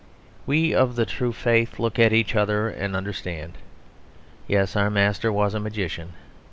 [0.47, 3.59] We of the true faith look at each other and understand;
[4.47, 6.13] yes, our master was a magician.